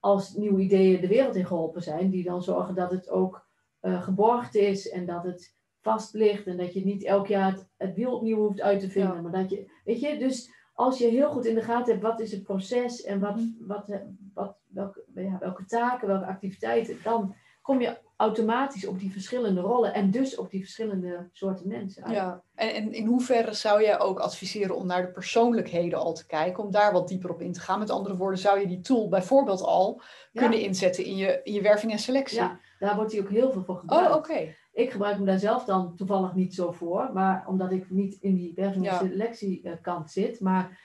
[0.00, 3.46] als nieuwe ideeën de wereld in geholpen zijn, die dan zorgen dat het ook
[3.80, 5.55] eh, geborgd is en dat het
[5.92, 8.90] vast ligt en dat je niet elk jaar het, het wiel opnieuw hoeft uit te
[8.90, 9.14] vinden.
[9.14, 9.20] Ja.
[9.20, 12.20] Maar dat je, weet je, dus als je heel goed in de gaten hebt wat
[12.20, 13.46] is het proces en wat, Mhm.
[13.66, 13.98] wat, eh,
[14.34, 19.94] wat, welke, ja, welke taken, welke activiteiten, dan kom je automatisch op die verschillende rollen
[19.94, 22.14] en dus op die verschillende soorten mensen uit.
[22.14, 26.26] Ja, en, en in hoeverre zou jij ook adviseren om naar de persoonlijkheden al te
[26.26, 27.78] kijken, om daar wat dieper op in te gaan?
[27.78, 30.00] Met andere woorden, zou je die tool bijvoorbeeld al
[30.32, 30.40] Ja.
[30.40, 32.38] kunnen inzetten in je, in je werving en selectie?
[32.38, 34.10] Ja, daar wordt hij ook heel veel voor gebruikt.
[34.10, 34.54] Oh, oké.
[34.76, 38.34] Ik gebruik hem daar zelf dan toevallig niet zo voor, maar omdat ik niet in
[38.34, 40.40] die selectiekant zit.
[40.40, 40.80] Maar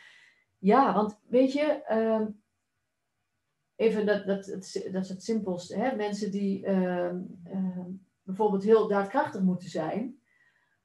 [0.58, 2.26] ja, want weet je, ehm,
[3.76, 5.76] even dat, dat, dat, dat is het simpelste.
[5.76, 5.96] Hè?
[5.96, 7.90] Mensen die ehm, ehm,
[8.24, 10.20] bijvoorbeeld heel daadkrachtig moeten zijn.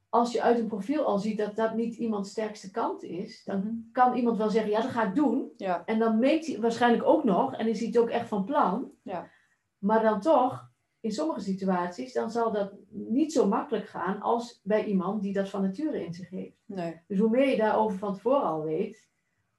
[0.08, 3.58] Als je uit een profiel al ziet dat dat niet iemands sterkste kant is, dan
[3.58, 3.74] Mhm.
[3.92, 5.52] kan iemand wel zeggen, ja dat ga ik doen.
[5.56, 8.44] Ja, En dan meet hij waarschijnlijk ook nog, en is hij het ook echt van
[8.44, 8.90] plan.
[9.02, 9.30] Ja.
[9.78, 14.84] Maar dan toch, in sommige situaties, dan zal dat niet zo makkelijk gaan als bij
[14.84, 16.56] iemand die dat van nature in zich heeft.
[16.66, 17.00] nee.
[17.06, 19.08] Dus hoe meer je daarover van tevoren al weet,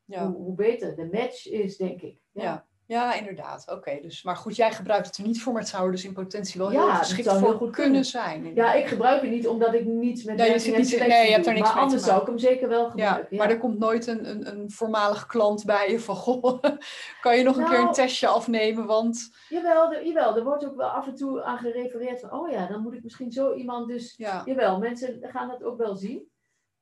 [0.05, 0.27] Ja.
[0.31, 2.19] hoe, hoe beter de match is, denk ik.
[2.31, 2.43] Ja.
[2.43, 3.65] Ja, inderdaad.
[3.71, 6.05] Oké, dus, maar goed, jij gebruikt het er niet voor, maar het zou er dus
[6.05, 8.53] in potentie wel Ja, heel geschikt voor heel goed kunnen zijn.
[8.55, 10.89] Ja, ik gebruik het niet omdat ik niets met Nee, je werving zit en niet-
[10.89, 12.83] selectie nee, je hebt er niks Maar mee te anders zou ik hem zeker wel
[12.83, 13.37] Ja, gebruiken.
[13.37, 16.63] maar er komt nooit een, een, een voormalig klant bij je van, goh,
[17.21, 20.65] kan je nog een keer een Nou, testje afnemen, want Jawel, er, jawel, er wordt
[20.65, 23.53] ook wel af en toe aan gerefereerd van, oh ja, dan moet ik misschien zo
[23.53, 26.29] iemand dus ja, Jawel, mensen gaan dat ook wel zien.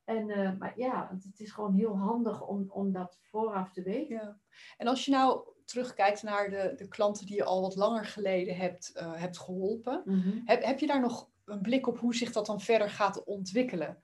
[0.04, 3.82] En, eh, maar ja, het, het is gewoon heel handig om, om dat vooraf te
[3.82, 4.14] weten.
[4.16, 4.36] Ja.
[4.76, 8.56] En als je nou terugkijkt naar de, de klanten die je al wat langer geleden
[8.56, 10.02] hebt, eh, hebt geholpen,
[10.44, 14.02] heb, heb je daar nog een blik op hoe zich dat dan verder gaat ontwikkelen?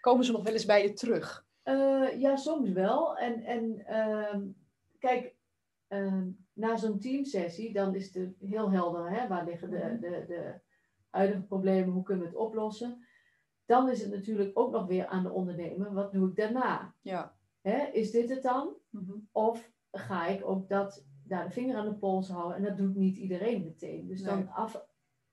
[0.00, 1.46] Komen ze nog wel eens bij je terug?
[1.62, 3.16] Eh, ja, soms wel.
[3.18, 4.42] En, en ehm,
[4.98, 5.34] kijk,
[5.88, 10.00] ehm, na zo'n teamsessie, dan is het heel helder, hè, waar liggen de, Mhm.
[10.00, 10.54] de, de
[11.10, 13.06] huidige problemen, hoe kunnen we het oplossen.
[13.66, 16.94] Dan is het natuurlijk ook nog weer aan de ondernemer, wat doe ik daarna?
[17.00, 17.34] Ja.
[17.60, 18.74] Hè, is dit het dan?
[18.90, 19.12] Mhm.
[19.32, 22.56] Of ga ik ook dat, daar de vinger aan de pols houden?
[22.56, 24.06] En dat doet niet iedereen meteen.
[24.06, 24.34] Dus Nee.
[24.34, 24.84] dan af,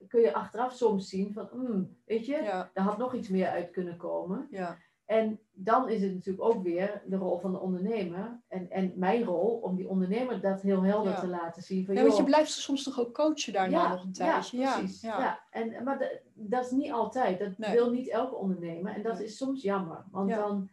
[0.08, 3.48] kun je achteraf soms zien van, hmm, weet je, Ja, daar had nog iets meer
[3.48, 4.46] uit kunnen komen.
[4.50, 8.40] ja, En dan is het natuurlijk ook weer de rol van de ondernemer.
[8.48, 11.20] En, en mijn rol om die ondernemer dat heel helder Ja.
[11.20, 11.84] te laten zien.
[11.86, 14.58] Van, ja want je blijft soms toch ook coachen daarna nog een tijdje?
[14.58, 15.00] Ja, precies.
[15.00, 15.40] Ja, ja.
[15.50, 17.38] En, maar dat is niet altijd.
[17.38, 17.72] Dat Nee.
[17.72, 18.92] wil niet elke ondernemer.
[18.94, 19.24] En dat Nee.
[19.24, 20.04] is soms jammer.
[20.10, 20.70] Want dan,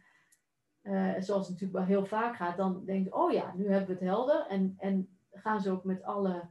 [0.82, 3.86] eh, zoals het natuurlijk wel heel vaak gaat, dan denk je, oh ja, nu hebben
[3.86, 4.46] we het helder.
[4.48, 6.48] En, en gaan ze ook met alle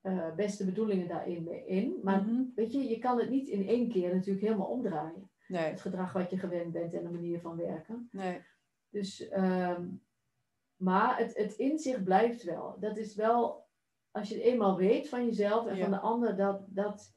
[0.00, 2.00] eh, beste bedoelingen daarin mee in.
[2.02, 2.42] Maar Mhm.
[2.54, 5.30] weet je, je kan het niet in één keer natuurlijk helemaal omdraaien.
[5.48, 8.08] Nee, Het gedrag wat je gewend bent en de manier van werken.
[8.12, 8.42] nee.
[8.90, 9.88] Dus, ehm,
[10.76, 12.76] maar het, het inzicht blijft wel.
[12.80, 13.66] Dat is wel,
[14.10, 15.82] als je het eenmaal weet van jezelf en Ja.
[15.82, 17.14] van de ander, dat, dat,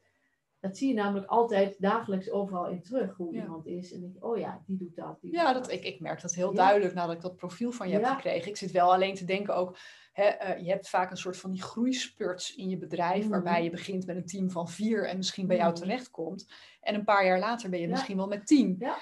[0.62, 3.42] dat zie je namelijk altijd dagelijks overal in terug, hoe Ja.
[3.44, 3.94] iemand is.
[3.94, 5.18] En denk je, oh ja, die doet dat.
[5.22, 6.56] Die Ja, doet dat, ik, ik merk dat heel Ja.
[6.56, 8.50] duidelijk nadat ik dat profiel van je heb gekregen.
[8.50, 9.78] Ik zit wel alleen te denken ook,
[10.14, 13.30] hè, eh, je hebt vaak een soort van die groeispurts in je bedrijf, Mhm.
[13.32, 15.82] waarbij je begint met een team van vier en misschien bij jou Mhm.
[15.82, 16.52] terechtkomt.
[16.82, 18.76] En een paar jaar later ben je misschien wel met tien.
[18.80, 18.98] Ja.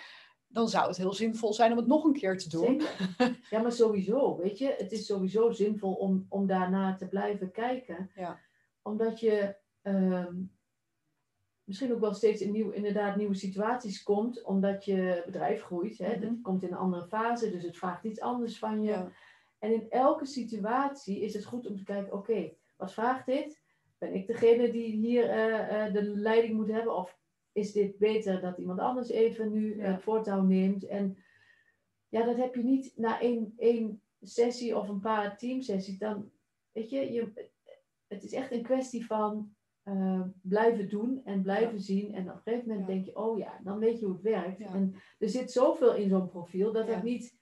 [0.48, 2.82] Dan zou het heel zinvol zijn om het nog een keer te doen.
[2.82, 3.40] Zeker.
[3.50, 8.12] Ja, maar sowieso, weet je, het is sowieso zinvol om, om daarna te blijven kijken.
[8.16, 8.40] Ja.
[8.82, 10.36] Omdat je ehm,
[11.70, 15.98] misschien ook wel steeds in nieuw, inderdaad nieuwe situaties komt, omdat je bedrijf groeit.
[15.98, 16.16] Hè?
[16.16, 16.28] Mhm.
[16.28, 18.92] Het komt in een andere fase, dus het vraagt iets anders van je.
[18.92, 19.12] Ja.
[19.60, 23.62] En in elke situatie is het goed om te kijken, oké, wat vraagt dit?
[23.98, 26.96] Ben ik degene die hier eh, eh, de leiding moet hebben?
[26.96, 27.18] Of
[27.52, 29.84] is dit beter dat iemand anders even nu Ja.
[29.84, 30.86] eh, het voortouw neemt?
[30.88, 31.18] En
[32.10, 35.98] ja, dat heb je niet na één, één sessie of een paar teamsessies.
[35.98, 36.32] Dan,
[36.72, 37.50] weet je, je
[38.08, 39.56] het is echt een kwestie van
[39.90, 42.14] eh, blijven doen en blijven zien.
[42.14, 42.94] En op een gegeven moment Ja.
[42.94, 44.60] denk je, oh ja, dan weet je hoe het werkt.
[44.60, 44.66] Ja.
[44.74, 47.38] En er zit zoveel in zo'n profiel dat het niet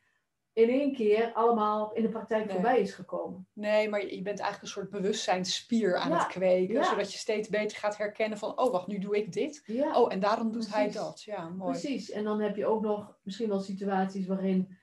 [0.54, 2.54] in één keer allemaal in de praktijk Nee.
[2.54, 3.48] voorbij is gekomen.
[3.54, 7.78] Nee, maar je bent eigenlijk een soort bewustzijnsspier aan het kweken, zodat je steeds beter
[7.78, 9.64] gaat herkennen van, oh wacht, nu doe ik dit.
[9.66, 11.22] Ja, Oh, en daarom doet hij dat.
[11.24, 11.72] Ja, mooi.
[11.72, 12.12] precies.
[12.12, 14.78] En dan heb je ook nog misschien wel situaties waarin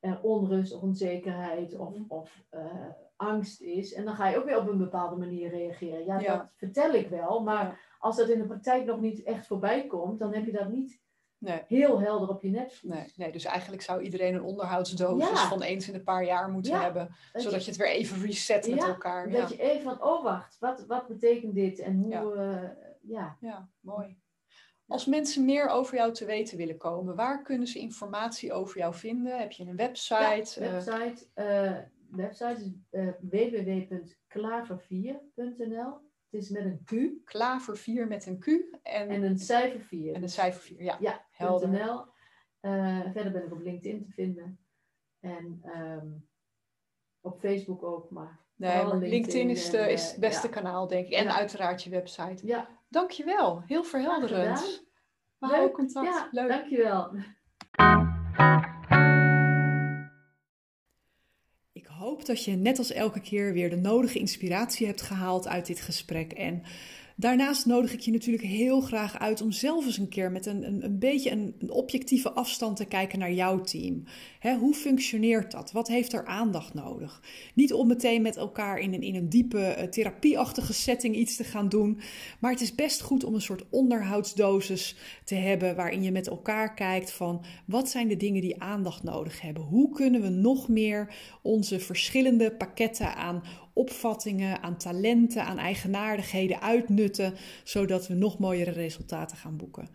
[0.00, 2.04] er onrust of onzekerheid of, Mhm.
[2.08, 3.92] of eh, angst is.
[3.92, 6.04] En dan ga je ook weer op een bepaalde manier reageren.
[6.04, 6.36] Ja, Ja.
[6.36, 7.76] dat vertel ik wel, maar Ja.
[7.98, 11.00] als dat in de praktijk nog niet echt voorbij komt, dan heb je dat niet
[11.38, 11.62] nee.
[11.66, 12.92] heel helder op je netvlies.
[12.92, 16.80] Nee, nee, dus eigenlijk zou iedereen een onderhoudsdosis van eens in een paar jaar moeten
[16.80, 17.16] hebben.
[17.32, 19.30] Zodat je, het weer even reset met elkaar.
[19.30, 21.78] Dat je even van, oh wacht, wat, wat betekent dit?
[21.78, 23.36] En hoe, ja.
[23.40, 24.18] ja, mooi.
[24.86, 28.94] Als mensen meer over jou te weten willen komen, waar kunnen ze informatie over jou
[28.94, 29.38] vinden?
[29.38, 30.64] Heb je een website?
[30.64, 31.76] Ja, website, uh,
[32.10, 36.06] website is uh, www.klaver4.nl.
[36.30, 36.92] Het is met een Q.
[37.24, 38.46] Klaver 4 met een Q.
[38.82, 40.14] En, en een cijfer 4.
[40.14, 40.96] En een cijfer 4, ja.
[41.00, 41.68] Ja, helder.
[41.68, 42.04] .nl.
[42.60, 44.58] Uh, verder ben ik op LinkedIn te vinden.
[45.20, 46.28] En um,
[47.20, 48.46] op Facebook ook, maar...
[48.54, 51.12] Nee, maar LinkedIn, is, de, is het beste kanaal, denk ik.
[51.12, 51.36] En ja.
[51.36, 52.46] uiteraard je website.
[52.46, 52.68] Ja.
[52.88, 54.86] Dankjewel, heel verhelderend.
[55.38, 56.06] We houden contact.
[56.06, 56.48] Ja, Leuk.
[56.48, 57.10] dankjewel.
[62.26, 66.32] Dat je net als elke keer weer de nodige inspiratie hebt gehaald uit dit gesprek.
[66.32, 66.62] En
[67.20, 70.66] Daarnaast nodig ik je natuurlijk heel graag uit om zelf eens een keer met een,
[70.66, 74.04] een, een beetje een, objectieve afstand te kijken naar jouw team.
[74.58, 75.72] hoe functioneert dat?
[75.72, 77.22] Wat heeft er aandacht nodig?
[77.54, 81.44] Niet om meteen met elkaar in een, in een diepe uh, therapieachtige setting iets te
[81.44, 82.00] gaan doen,
[82.40, 86.74] maar het is best goed om een soort onderhoudsdosis te hebben waarin je met elkaar
[86.74, 89.62] kijkt van wat zijn de dingen die aandacht nodig hebben?
[89.62, 93.42] Hoe kunnen we nog meer onze verschillende pakketten aan
[93.78, 99.88] opvattingen, aan talenten, aan eigenaardigheden uitnutten, zodat we nog mooiere resultaten gaan boeken.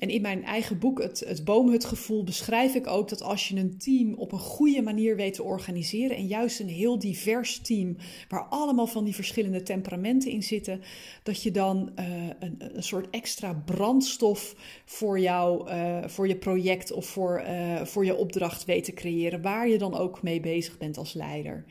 [0.00, 3.78] En in mijn eigen boek, het, het Boomhutgevoel, beschrijf ik ook dat als je een
[3.78, 7.96] team op een goede manier weet te organiseren, en juist een heel divers team,
[8.28, 10.80] waar allemaal van die verschillende temperamenten in zitten,
[11.22, 12.06] dat je dan uh,
[12.38, 18.04] een, een soort extra brandstof voor, jou, uh, voor je project of voor, uh, voor
[18.04, 21.64] je opdracht weet te creëren, waar je dan ook mee bezig bent als leider.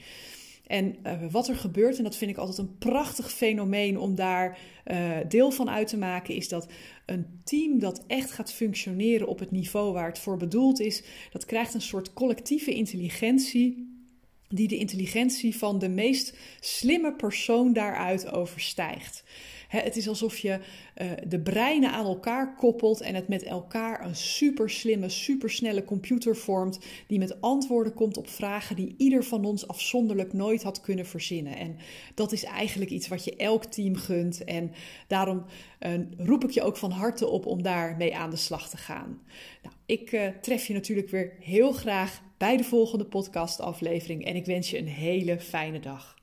[0.69, 4.59] En uh, wat er gebeurt, en dat vind ik altijd een prachtig fenomeen om daar
[4.85, 6.67] uh, deel van uit te maken, is dat
[7.05, 11.45] een team dat echt gaat functioneren op het niveau waar het voor bedoeld is, dat
[11.45, 13.87] krijgt een soort collectieve intelligentie
[14.47, 19.23] die de intelligentie van de meest slimme persoon daaruit overstijgt
[19.77, 20.59] het is alsof je
[21.01, 25.83] uh, de breinen aan elkaar koppelt en het met elkaar een super slimme, super snelle
[25.83, 30.81] computer vormt die met antwoorden komt op vragen die ieder van ons afzonderlijk nooit had
[30.81, 31.57] kunnen verzinnen.
[31.57, 31.77] En
[32.15, 34.43] dat is eigenlijk iets wat je elk team gunt.
[34.43, 34.71] En
[35.07, 35.45] daarom
[35.79, 39.21] uh, roep ik je ook van harte op om daarmee aan de slag te gaan.
[39.63, 44.45] Nou, ik uh, tref je natuurlijk weer heel graag bij de volgende podcastaflevering en ik
[44.45, 46.17] wens je een hele fijne dag.